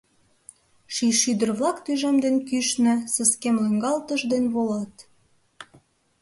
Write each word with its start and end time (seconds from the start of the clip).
Ший 0.93 1.13
шӱдыр-влак 1.21 1.77
тӱжем 1.85 2.15
ден 2.23 2.35
кӱшнӧ 2.47 2.93
Сескем 3.13 3.55
лӱҥгалтыш 3.63 4.21
ден 4.31 4.45
волат. 4.53 4.93